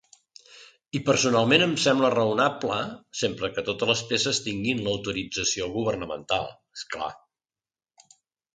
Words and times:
I 0.99 1.01
personalment 1.09 1.65
em 1.65 1.75
sembla 1.83 2.09
raonable, 2.13 2.79
sempre 3.21 3.51
que 3.59 3.65
totes 3.69 3.91
les 3.93 4.03
peces 4.13 4.41
tinguin 4.49 4.83
l'autorització 4.89 5.71
governamental, 5.79 6.51
esclar. 6.81 7.13